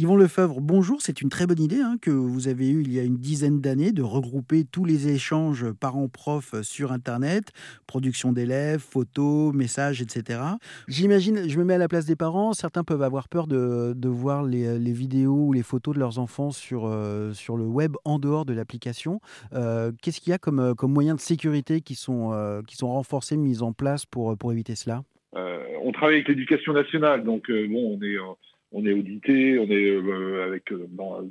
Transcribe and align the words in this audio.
Yvon 0.00 0.16
Lefebvre, 0.16 0.62
bonjour. 0.62 1.02
C'est 1.02 1.20
une 1.20 1.28
très 1.28 1.46
bonne 1.46 1.60
idée 1.60 1.82
hein, 1.82 1.96
que 2.00 2.10
vous 2.10 2.48
avez 2.48 2.70
eue 2.70 2.80
il 2.80 2.90
y 2.90 2.98
a 2.98 3.02
une 3.02 3.18
dizaine 3.18 3.60
d'années 3.60 3.92
de 3.92 4.00
regrouper 4.00 4.64
tous 4.64 4.86
les 4.86 5.08
échanges 5.08 5.70
parents-prof 5.72 6.62
sur 6.62 6.90
Internet, 6.90 7.52
production 7.86 8.32
d'élèves, 8.32 8.78
photos, 8.78 9.52
messages, 9.52 10.00
etc. 10.00 10.40
J'imagine, 10.88 11.46
je 11.46 11.58
me 11.58 11.64
mets 11.64 11.74
à 11.74 11.78
la 11.78 11.86
place 11.86 12.06
des 12.06 12.16
parents, 12.16 12.54
certains 12.54 12.82
peuvent 12.82 13.02
avoir 13.02 13.28
peur 13.28 13.46
de, 13.46 13.94
voir 14.08 14.42
les, 14.42 14.78
vidéos 14.78 15.48
ou 15.48 15.52
les 15.52 15.62
photos 15.62 15.94
de 15.94 16.00
leurs 16.00 16.18
enfants 16.18 16.50
sur, 16.50 16.86
euh, 16.86 17.34
sur 17.34 17.58
le 17.58 17.64
web 17.64 17.94
en 18.06 18.18
dehors 18.18 18.46
de 18.46 18.54
l'application. 18.54 19.20
Euh, 19.52 19.92
qu'est-ce 20.00 20.22
qu'il 20.22 20.30
y 20.30 20.34
a 20.34 20.38
comme, 20.38 20.60
euh, 20.60 20.72
comme 20.72 20.94
moyens 20.94 21.18
de 21.18 21.20
sécurité 21.20 21.82
qui 21.82 21.94
sont, 21.94 22.62
qui 22.66 22.76
sont 22.76 22.88
renforcés, 22.88 23.36
mis 23.36 23.60
en 23.60 23.74
place 23.74 24.06
pour, 24.06 24.38
pour 24.38 24.50
éviter 24.50 24.76
cela? 24.76 25.02
On 25.82 25.92
travaille 25.92 26.16
avec 26.16 26.28
l'éducation 26.28 26.72
nationale, 26.72 27.22
donc 27.22 27.50
bon, 27.50 27.98
on 27.98 28.02
est 28.02 28.16
on 28.72 28.86
est 28.86 28.92
audité, 28.92 29.58
on 29.58 29.66
est 29.66 29.90
euh, 29.90 30.46
avec 30.46 30.70
euh, 30.72 30.86
dans, 30.90 31.22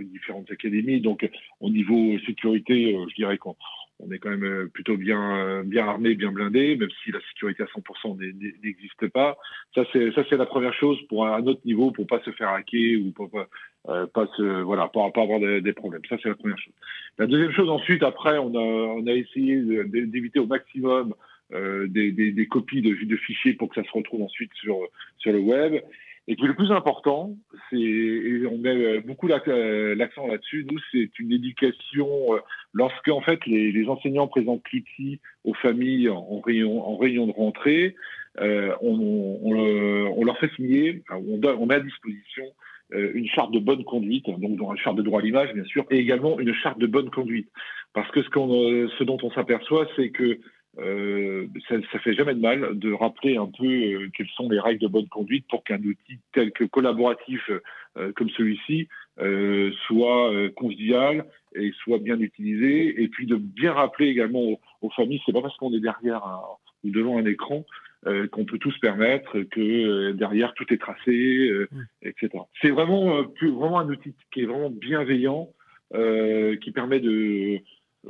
différentes 0.00 0.50
académies. 0.50 1.00
Donc, 1.00 1.28
au 1.60 1.70
niveau 1.70 2.18
sécurité, 2.26 2.94
euh, 2.94 3.06
je 3.10 3.14
dirais 3.16 3.38
qu'on 3.38 3.56
on 4.00 4.10
est 4.10 4.18
quand 4.18 4.36
même 4.36 4.68
plutôt 4.70 4.96
bien 4.96 5.62
bien 5.64 5.86
armé, 5.86 6.16
bien 6.16 6.32
blindé, 6.32 6.76
même 6.76 6.90
si 7.02 7.12
la 7.12 7.20
sécurité 7.28 7.62
à 7.62 7.66
100% 7.66 8.18
n'existe 8.62 9.06
pas. 9.08 9.36
Ça 9.72 9.84
c'est 9.92 10.12
ça 10.12 10.24
c'est 10.28 10.36
la 10.36 10.46
première 10.46 10.74
chose 10.74 10.98
pour 11.08 11.24
un 11.28 11.46
autre 11.46 11.60
niveau, 11.64 11.92
pour 11.92 12.04
pas 12.08 12.20
se 12.24 12.32
faire 12.32 12.48
hacker 12.48 13.00
ou 13.00 13.12
pour 13.12 13.30
pas, 13.30 13.46
pas 14.08 14.26
se 14.36 14.62
voilà 14.62 14.88
pas, 14.88 15.08
pas 15.12 15.22
avoir 15.22 15.38
des, 15.38 15.72
problèmes. 15.72 16.02
Ça 16.08 16.16
c'est 16.20 16.28
la 16.28 16.34
première 16.34 16.58
chose. 16.58 16.74
La 17.18 17.28
deuxième 17.28 17.52
chose 17.52 17.70
ensuite, 17.70 18.02
après, 18.02 18.36
on 18.36 18.52
a 18.56 18.58
on 18.58 19.06
a 19.06 19.12
essayé 19.12 19.62
d'éviter 19.84 20.40
au 20.40 20.46
maximum 20.46 21.14
des, 21.52 22.10
des, 22.10 22.46
copies 22.48 22.82
de, 22.82 22.96
de 23.04 23.16
fichiers 23.16 23.52
pour 23.52 23.68
que 23.68 23.80
ça 23.80 23.88
se 23.88 23.96
retrouve 23.96 24.22
ensuite 24.22 24.50
sur 24.54 24.76
sur 25.18 25.32
le 25.32 25.38
web. 25.38 25.80
Et 26.26 26.36
puis 26.36 26.46
le 26.46 26.54
plus 26.54 26.72
important, 26.72 27.36
c'est, 27.68 27.76
et 27.76 28.46
on 28.46 28.56
met 28.56 29.00
beaucoup 29.00 29.28
euh, 29.28 29.94
l'accent 29.94 30.26
là-dessus, 30.26 30.66
nous, 30.70 30.78
c'est 30.90 31.10
une 31.18 31.32
éducation, 31.32 32.34
euh, 32.34 32.38
lorsque 32.72 33.08
en 33.08 33.20
fait 33.20 33.44
les, 33.46 33.72
les 33.72 33.88
enseignants 33.88 34.26
présentent 34.26 34.64
l'outil 34.72 35.20
aux 35.44 35.52
familles 35.54 36.08
en 36.08 36.40
réunion, 36.40 36.86
en 36.86 36.96
réunion 36.96 37.26
de 37.26 37.32
rentrée, 37.32 37.94
euh, 38.40 38.74
on, 38.80 39.38
on, 39.42 39.54
on, 40.16 40.24
leur 40.24 40.38
fait 40.38 40.50
signer, 40.56 41.02
on, 41.10 41.40
on 41.44 41.66
met 41.66 41.74
à 41.74 41.80
disposition 41.80 42.44
euh, 42.94 43.12
une 43.14 43.28
charte 43.28 43.52
de 43.52 43.58
bonne 43.58 43.84
conduite, 43.84 44.24
donc 44.26 44.42
une 44.42 44.78
charte 44.78 44.96
de 44.96 45.02
droit 45.02 45.20
à 45.20 45.22
l'image 45.22 45.52
bien 45.52 45.64
sûr, 45.64 45.84
et 45.90 45.98
également 45.98 46.40
une 46.40 46.54
charte 46.54 46.78
de 46.78 46.86
bonne 46.86 47.10
conduite. 47.10 47.50
Parce 47.92 48.10
que 48.10 48.22
ce, 48.22 48.30
qu'on, 48.30 48.48
ce 48.98 49.04
dont 49.04 49.18
on 49.22 49.30
s'aperçoit, 49.30 49.86
c'est 49.94 50.08
que 50.08 50.40
euh, 50.78 51.46
ça, 51.68 51.76
ça 51.92 51.98
fait 52.00 52.14
jamais 52.14 52.34
de 52.34 52.40
mal 52.40 52.78
de 52.78 52.92
rappeler 52.92 53.36
un 53.36 53.46
peu 53.46 53.66
euh, 53.66 54.10
quelles 54.16 54.28
sont 54.34 54.48
les 54.48 54.58
règles 54.58 54.80
de 54.80 54.88
bonne 54.88 55.08
conduite 55.08 55.46
pour 55.48 55.62
qu'un 55.62 55.78
outil 55.78 56.18
tel 56.32 56.50
que 56.50 56.64
collaboratif 56.64 57.48
euh, 57.96 58.12
comme 58.12 58.30
celui-ci 58.30 58.88
euh, 59.20 59.70
soit 59.86 60.32
convivial 60.56 61.26
et 61.54 61.72
soit 61.82 61.98
bien 61.98 62.18
utilisé. 62.18 63.00
Et 63.02 63.08
puis 63.08 63.26
de 63.26 63.36
bien 63.36 63.72
rappeler 63.72 64.08
également 64.08 64.58
aux, 64.80 64.90
familles, 64.90 65.22
c'est 65.24 65.32
pas 65.32 65.42
parce 65.42 65.56
qu'on 65.56 65.72
est 65.72 65.80
derrière 65.80 66.22
ou 66.82 66.90
devant 66.90 67.18
un 67.18 67.24
écran 67.24 67.64
qu'on 68.32 68.44
peut 68.44 68.58
tout 68.58 68.70
se 68.70 68.80
permettre, 68.80 69.40
que 69.44 70.12
derrière 70.12 70.52
tout 70.52 70.70
est 70.74 70.76
tracé, 70.76 71.50
mmh. 71.70 71.82
etc. 72.02 72.28
C'est 72.60 72.68
vraiment, 72.68 73.24
plus, 73.24 73.50
vraiment 73.50 73.78
un 73.78 73.88
outil 73.88 74.12
qui 74.30 74.42
est 74.42 74.44
vraiment 74.44 74.68
bienveillant, 74.68 75.48
qui 75.90 76.70
permet 76.72 77.00
de 77.00 77.60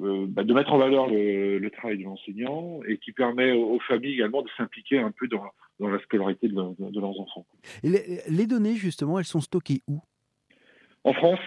euh, 0.00 0.24
bah, 0.26 0.42
de 0.42 0.54
mettre 0.54 0.72
en 0.72 0.78
valeur 0.78 1.06
le, 1.08 1.68
travail 1.68 1.98
de 1.98 2.04
l'enseignant 2.04 2.80
et 2.88 2.96
qui 2.96 3.12
permet 3.12 3.52
aux, 3.52 3.78
familles 3.80 4.14
également 4.14 4.42
de 4.42 4.48
s'impliquer 4.56 4.98
un 4.98 5.10
peu 5.10 5.28
dans, 5.28 5.44
la 5.80 5.98
scolarité 6.00 6.48
de, 6.48 6.54
leurs 6.54 7.20
enfants. 7.20 7.44
les, 7.82 8.46
données, 8.46 8.74
justement, 8.74 9.18
elles 9.18 9.26
sont 9.26 9.40
stockées 9.40 9.82
où? 9.86 10.00
En 11.04 11.12
France. 11.12 11.40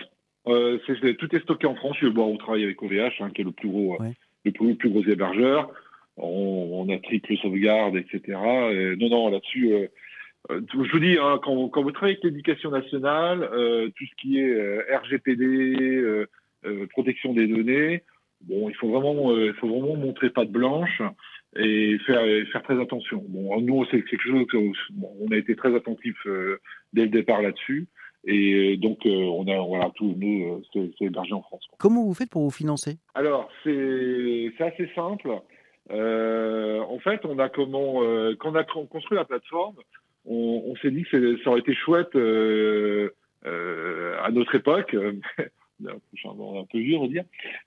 Euh, 0.47 0.77
tout 1.17 1.35
est 1.35 1.39
stocké 1.39 1.65
en 1.65 1.73
France. 1.75 1.97
Bon, 2.03 2.33
on 2.33 2.37
travaille 2.37 2.63
avec 2.65 2.81
OVH, 2.83 3.19
hein, 3.19 3.31
qui 3.33 3.41
est 3.41 3.45
le 3.45 3.51
plus 3.51 3.67
gros, 3.67 3.99
euh, 3.99 4.09
le 4.43 4.51
plus, 4.51 4.89
gros 4.89 5.03
hébergeur. 5.03 5.71
On, 6.17 6.87
a 6.89 6.99
triple 6.99 7.35
sauvegarde, 7.37 7.95
etc. 7.97 8.37
non, 8.99 9.09
non, 9.09 9.29
là-dessus, 9.29 9.89
je 10.49 10.91
vous 10.91 10.99
dis, 10.99 11.17
hein, 11.19 11.39
quand, 11.43 11.67
quand, 11.69 11.81
vous 11.81 11.91
travaillez 11.91 12.17
avec 12.17 12.23
l'éducation 12.23 12.69
nationale, 12.69 13.49
tout 13.95 14.05
ce 14.05 14.15
qui 14.21 14.39
est 14.39 14.95
RGPD, 14.95 16.25
protection 16.93 17.33
des 17.33 17.47
données, 17.47 18.03
Bon, 18.41 18.69
il 18.69 18.75
faut 18.75 18.89
vraiment, 18.89 19.31
euh, 19.31 19.47
il 19.47 19.53
faut 19.53 19.67
vraiment 19.67 19.95
montrer 19.95 20.29
pas 20.29 20.45
de 20.45 20.51
blanche 20.51 21.01
et 21.55 21.97
faire, 22.05 22.21
faire 22.51 22.63
très 22.63 22.79
attention. 22.79 23.23
Bon, 23.27 23.59
nous, 23.61 23.85
c'est 23.85 24.03
quelque 24.03 24.21
chose 24.21 24.45
on 25.01 25.31
a 25.31 25.37
été 25.37 25.55
très 25.55 25.73
attentif 25.75 26.15
euh, 26.25 26.59
dès 26.93 27.03
le 27.03 27.09
départ 27.09 27.41
là-dessus. 27.41 27.87
Et 28.27 28.73
euh, 28.73 28.77
donc, 28.77 28.99
on 29.05 29.47
a, 29.47 29.59
voilà, 29.61 29.91
tout, 29.95 30.15
nous, 30.17 30.61
c'est 30.73 30.91
hébergé 31.01 31.33
en 31.33 31.41
France. 31.41 31.65
Comment 31.79 32.03
vous 32.03 32.13
faites 32.13 32.29
pour 32.29 32.43
vous 32.43 32.51
financer? 32.51 32.97
Alors, 33.13 33.49
c'est 33.63 34.51
assez 34.59 34.89
simple. 34.93 35.29
en 35.89 36.99
fait, 36.99 37.25
on 37.25 37.39
a 37.39 37.49
comment, 37.49 38.01
quand 38.39 38.51
on 38.51 38.55
a 38.55 38.63
construit 38.63 39.17
la 39.17 39.25
plateforme, 39.25 39.75
on, 40.25 40.63
on 40.65 40.75
s'est 40.77 40.91
dit 40.91 41.03
que 41.03 41.37
ça 41.43 41.51
aurait 41.51 41.61
été 41.61 41.73
chouette 41.73 42.15
à 43.45 44.31
notre 44.31 44.55
époque 44.55 44.95
un 45.83 46.65
peu 46.71 46.79
vieux, 46.79 46.97
on 46.97 47.01
va 47.01 47.07
dire, 47.07 47.23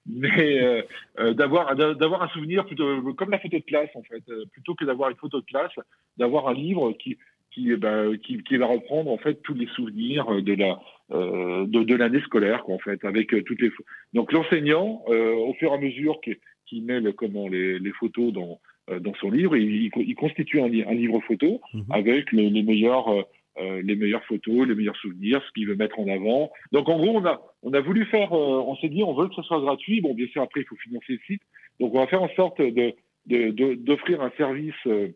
mais 0.07 0.63
euh, 0.63 0.83
euh, 1.19 1.35
d'avoir 1.35 1.75
d'avoir 1.77 2.23
un 2.23 2.29
souvenir 2.29 2.65
plutôt 2.67 3.03
comme 3.15 3.31
la 3.31 3.39
photo 3.39 3.59
de 3.59 3.65
classe 3.65 3.91
en 3.95 4.03
fait, 4.03 4.23
euh, 4.29 4.45
plutôt 4.53 4.75
que 4.75 4.85
d'avoir 4.85 5.11
une 5.11 5.17
photo 5.17 5.41
de 5.41 5.47
classe, 5.47 5.73
d'avoir 6.17 6.49
un 6.49 6.55
livre 6.55 6.93
qui 6.93 7.19
qui, 7.51 7.75
ben, 7.77 8.17
qui, 8.19 8.43
qui 8.45 8.57
va 8.57 8.67
reprendre 8.67 9.11
en 9.11 9.17
fait 9.17 9.43
tous 9.43 9.55
les 9.55 9.67
souvenirs 9.69 10.43
de 10.43 10.55
la 10.55 10.79
de, 11.11 11.83
de 11.83 11.95
l'année 11.95 12.21
scolaire 12.21 12.63
quoi, 12.65 12.75
en 12.75 12.79
fait, 12.79 13.05
avec 13.05 13.29
toutes 13.45 13.61
les 13.61 13.71
donc 14.13 14.33
l'enseignant 14.33 15.03
au 15.07 15.55
fur 15.55 15.73
et 15.73 15.75
à 15.75 15.79
mesure 15.79 16.21
qu'il 16.21 16.85
met 16.85 17.01
comment 17.15 17.49
les, 17.49 17.79
les 17.79 17.93
photos 17.93 18.33
dans 18.33 18.61
dans 19.01 19.15
son 19.15 19.31
livre, 19.31 19.55
il, 19.55 19.91
il 19.95 20.15
constitue 20.15 20.61
un, 20.61 20.65
un, 20.65 20.95
livre 20.95 21.21
photo 21.21 21.61
mmh 21.75 21.81
avec 21.91 22.33
les, 22.33 22.49
les 22.49 22.63
meilleurs 22.63 23.27
euh, 23.61 23.83
les 23.83 23.97
meilleures 23.97 24.25
photos, 24.25 24.69
les 24.69 24.75
meilleurs 24.75 24.97
souvenirs, 24.97 25.43
ce 25.47 25.53
qu'il 25.53 25.67
veut 25.67 25.75
mettre 25.75 25.99
en 25.99 26.09
avant. 26.09 26.51
Donc 26.71 26.89
en 26.89 26.97
gros, 26.97 27.17
on 27.19 27.25
a, 27.25 27.41
on 27.63 27.73
a 27.73 27.81
voulu 27.81 28.05
faire, 28.05 28.33
euh, 28.33 28.63
on 28.67 28.77
s'est 28.77 28.89
dit, 28.89 29.03
on 29.03 29.15
veut 29.15 29.29
que 29.29 29.35
ce 29.35 29.43
soit 29.43 29.61
gratuit. 29.61 30.01
Bon, 30.01 30.15
bien 30.15 30.29
sûr, 30.29 30.43
après, 30.43 30.61
il 30.61 30.67
faut 30.67 30.77
financer 30.77 31.15
le 31.15 31.19
site. 31.27 31.43
Donc 31.81 31.95
on 31.95 31.99
va 31.99 32.07
faire 32.07 32.23
en 32.23 32.29
sorte 32.31 32.61
de, 32.61 32.95
d'offrir 33.75 34.23
un 34.23 34.31
service, 34.37 34.75
euh, 34.87 35.09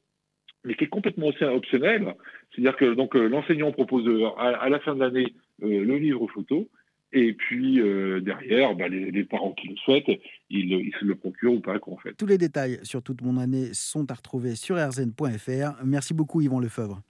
mais 0.64 0.74
qui 0.74 0.84
est 0.84 0.88
complètement 0.88 1.28
optionnel. 1.28 2.14
C'est-à-dire 2.50 2.76
que 2.76 2.94
donc 2.94 3.14
l'enseignant 3.14 3.72
propose 3.72 4.08
à, 4.38 4.68
la 4.68 4.78
fin 4.80 4.94
de 4.94 5.00
l'année 5.00 5.34
le 5.60 5.96
livre 5.96 6.26
photo. 6.28 6.68
Et 7.12 7.32
puis 7.32 7.80
derrière, 8.22 8.74
bah, 8.76 8.86
les, 8.88 9.24
parents 9.24 9.52
qui 9.52 9.68
le 9.68 9.76
souhaitent, 9.76 10.20
ils, 10.50 10.92
se 11.00 11.04
le 11.04 11.16
procurent 11.16 11.54
ou 11.54 11.60
pas. 11.60 11.78
En 11.84 11.96
fait. 11.96 12.14
Tous 12.14 12.26
les 12.26 12.38
détails 12.38 12.78
sur 12.84 13.02
toute 13.02 13.22
mon 13.22 13.38
année 13.38 13.70
sont 13.72 14.08
à 14.10 14.14
retrouver 14.14 14.54
sur 14.54 14.76
rzn.fr. 14.76 15.84
Merci 15.84 16.14
beaucoup 16.14 16.40
Yvon 16.40 16.60
Lefebvre. 16.60 17.02